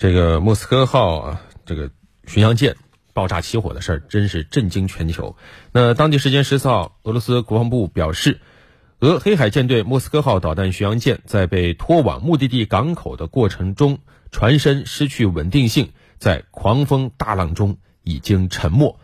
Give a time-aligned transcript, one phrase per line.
[0.00, 1.90] 这个莫斯科号啊，这个
[2.26, 2.74] 巡洋舰
[3.12, 5.36] 爆炸起火的事儿，真是震惊全球。
[5.72, 8.40] 那当地时间十四号，俄罗斯国防部表示，
[9.00, 13.98] 俄黑海舰队莫斯科号导弹巡洋舰在被拖往目的地港口的过程中，
[14.30, 18.98] 船身失去稳定性，在狂风大浪中已经沉没。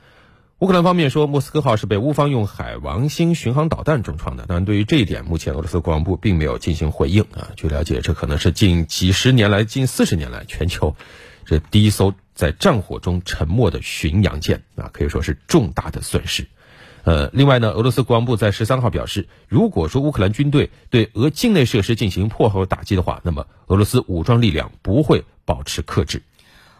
[0.59, 4.46] 乌克兰方面说，莫斯科号是被乌方用海王星巡航导弹重创的。
[4.48, 7.50] 但，对于这一点，目前俄罗斯国防部并没有进行回应啊。
[7.57, 10.96] 据了解，这可能是近几十年来、近四十年来全球
[11.45, 16.46] 这第一艘在战火中沉没的巡洋舰啊，可以说是重大的损失。
[17.04, 26.23] 呃，另外呢，俄罗斯国防部在十三号表示，如果说乌克兰军队对俄境内设施进行破坏打击的话，那么俄罗斯武装力量不会保持克制。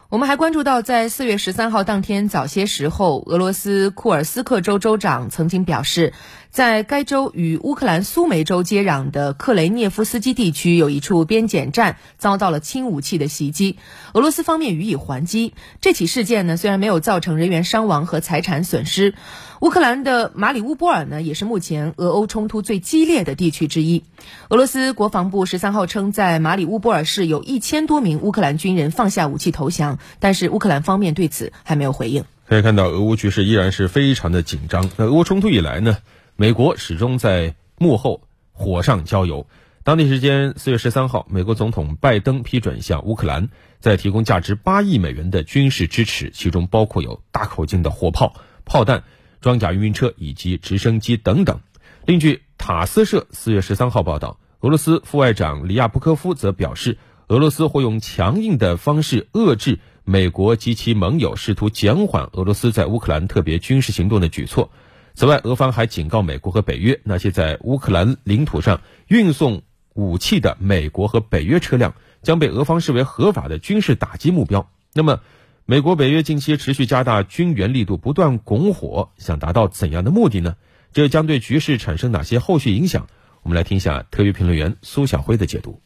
[0.09, 6.13] 我们还关注到，在四月十三号当天早些时候，俄罗斯库尔斯克州州长曾经表示，
[6.57, 13.77] 在该州与乌克兰苏梅州接壤的克雷涅夫斯基地区有一处边检站遭到了轻武器的袭击，
[14.15, 15.53] 俄罗斯方面予以还击。
[15.81, 19.13] 这起事件呢，虽然没有造成人员伤亡和财产损失。
[19.61, 24.01] 乌克兰的马里乌波尔呢，也是目前俄欧冲突最激烈的地区之一。
[24.49, 32.25] 俄罗斯国防部十三号称，在马里乌波尔市有一千多名乌克兰军人放下武器投降，但是乌克兰方面对此还没有回应。
[32.49, 34.89] 可以看到，俄乌局势依然是非常的紧张。
[34.97, 35.97] 那俄乌冲突以来呢，
[36.39, 38.21] 美国始终在幕后
[38.51, 39.47] 火上浇油。
[39.83, 48.35] 当地时间四月十三号，美国总统拜登批准向乌克兰再提供价值八亿美元的军事支持，其中包括有大口径的火炮、
[48.65, 49.03] 炮弹。
[49.39, 51.59] 装甲运兵车以及直升机等等。
[52.05, 64.71] 另据塔斯社四月十三号报道，俄罗斯副外长里亚布科夫则表示，俄罗斯会用强硬的方式遏制美国及其盟友试图减缓俄罗斯在乌克兰特别军事行动的举措。
[65.17, 69.63] 此外，俄方还警告美国和北约，那些在乌克兰领土上运送
[69.95, 74.69] 武器的美国和北约车辆将被俄方视为合法的军事打击目标。
[74.93, 75.21] 那么，
[75.65, 80.55] 美国、北约近期持续加大军援力度，不断拱火，想达到怎样的目的呢？
[80.93, 83.07] 这将对局势产生哪些后续影响？
[83.41, 85.81] 我们来听一下特约评论员苏晓辉的解读。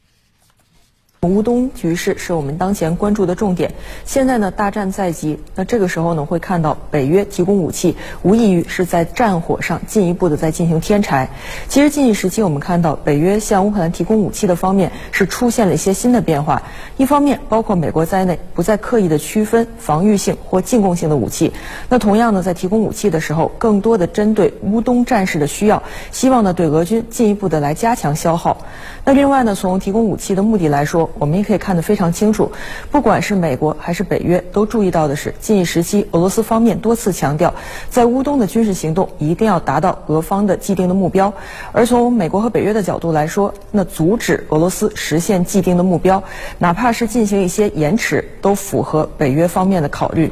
[1.27, 3.75] 乌东局势是我们当前关注的重点。
[4.05, 11.29] 现在呢，大战在即，那这个时候呢，会看到北约提供武器，无异于是在战火上进一步的在进行添柴。
[11.67, 16.63] 其实近一时期，我们看到北约向乌克兰提供武器的方面是出现了一些新的变化。
[16.97, 21.53] 一方面，包括美国在内，不再刻意的区分防御性或进攻性的武器。
[21.87, 28.57] 那同样呢，在提供武器的时候，更多的针对乌东战事的需要，希望呢对俄军进一步的来加强消耗。
[29.05, 32.51] 那另外呢，从提供武器的目的来说，我们也可以看得非常清楚，
[32.91, 37.53] 不管是美国还是北约，都注意到的是，近一时期俄罗斯方面多次强调，
[37.89, 41.33] 在乌东的军事行动一定要达到俄方的既定的目标。
[41.71, 46.23] 而从美国和北约的角度来说，那阻止俄罗斯实现既定的目标，
[46.57, 50.31] 哪怕是进行一些延迟，都符合北约方面的考虑。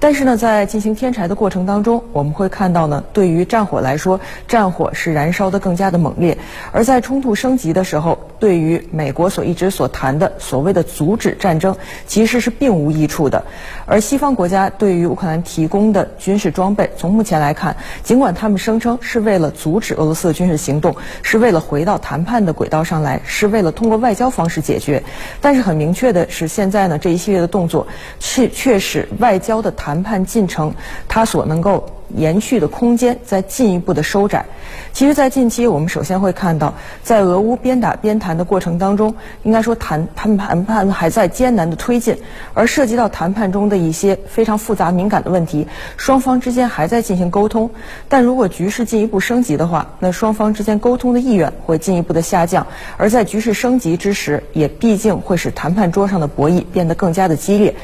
[0.00, 6.36] 但是呢，在进行添柴的过程当中，我们会看到呢，对于战火来说，战火是燃烧的更加的猛烈；
[6.70, 11.74] 而在冲突升级的时候，对于美国所一直所谈的所谓的阻止战争，
[12.06, 13.42] 其实是并无益处的。
[13.86, 25.02] 而西方国家对于乌克兰提供的军事装备，从目前来看，尽管他们声称是为了阻止俄罗斯的军事行动，是为了回到谈判的轨道上来，是为了通过外交方式解决，
[25.40, 27.84] 但是很明确的是，现在呢这一系列的动作，
[28.20, 29.87] 却却使外交的谈。
[29.88, 30.74] 谈判进程，
[31.08, 34.44] 它所能够延续的空间在进一步的收窄。
[34.92, 42.14] 其实，在近期，我们首先会看到，在俄乌边打边谈的过程当中，应该说谈谈谈判还在艰难的推进，
[42.52, 45.66] 而涉及到谈判中的一些非常复杂敏感的问题，
[45.96, 47.70] 双方之间还在进行沟通。
[48.10, 52.66] 但如果局势进一步升级的话，那双方之间沟通的意愿会进一步的下降，
[52.98, 57.74] 而在局势升级之时，也毕竟会使谈判桌上的博弈变得更加的激烈。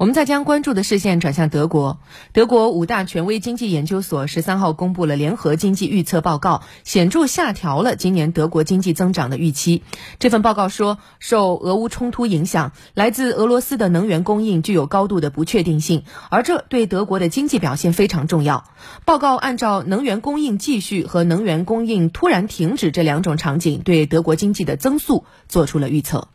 [0.00, 2.00] 我们再将关注的视线转向德国。
[2.32, 9.82] 德国五大权威经济研究所十三号公布了联合经济预测报告，显著下调了今年德国经济增长的预期。
[10.18, 18.64] 这份报告说，受俄乌冲突影响，来自俄罗斯的能源供应具有高度的不确定性，而这对德国的经济表现非常重要。
[19.04, 26.28] 报告按照能源供应继续和能源供应突然停止这两种场景，对德国经济的增速做出了预测。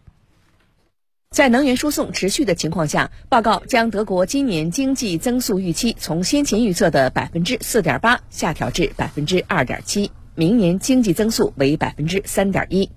[1.36, 12.90] 在能源输送持续的情况下，报告将德国今年经济增速预期从先前预测的百分之四点八下调至百分之二点七，明年经济增速为百分之三点一。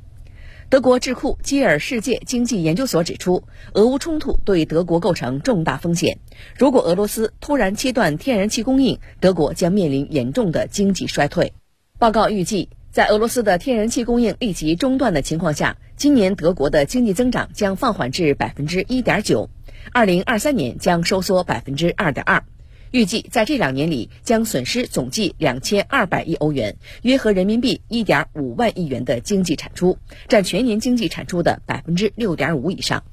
[0.68, 3.42] 德国智库基尔世界经济研究所指出，
[3.72, 6.20] 俄乌冲突对德国构成重大风险。
[6.56, 11.54] 如果俄罗斯突然切断天然气供应，德国将面临严重的经济衰退。
[11.98, 12.68] 报告预计。
[12.90, 19.50] 在俄罗斯的天然气供应立即中断的情况下，今年德国的经济增长将放缓至百分之一点九，
[19.92, 22.42] 二零二三年将收缩百分之二点二。
[22.90, 33.04] 预计在这两年里将损失总计两千二百亿欧元，约合人民币一点五万亿元的经济产出，占全年经济产出的百分之六点五以上。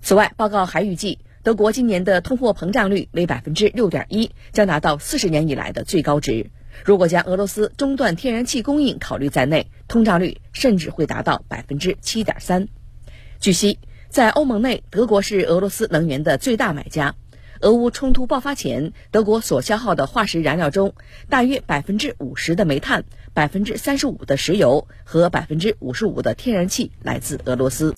[0.00, 6.50] 此外，报告还预计，德国今年的通货膨胀率为百分之六点一，将达到四十年以来的最高值。
[6.84, 12.68] 如果将俄罗斯中断天然气供应考虑在内，通胀率甚至会达到百分之七点三。
[13.40, 13.78] 据悉，
[14.08, 17.14] 在欧盟内，德国是俄罗斯能源的最大买家。
[17.60, 20.94] 俄乌冲突爆发前，德国所消耗的化石燃料中，
[21.28, 23.04] 大约百分之五十的煤炭、
[23.34, 27.90] 百分之三十五的石油和百分之五十五的天然气来自俄罗斯。